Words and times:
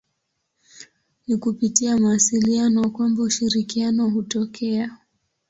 Ni 1.27 1.37
kupitia 1.37 1.97
mawasiliano 1.97 2.89
kwamba 2.89 3.23
ushirikiano 3.23 4.09
hutokea. 4.09 4.97